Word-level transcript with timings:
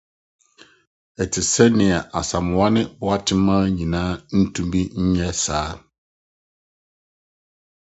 Ɛte 1.21 1.39
sɛ 1.51 1.65
nea 1.77 1.99
Asamoah 2.19 2.69
ne 2.75 2.81
Boatemaa 2.99 3.63
nyinaa 3.75 4.11
ntumi 4.39 4.81
nyɛ 5.13 5.29
saa. 5.43 5.71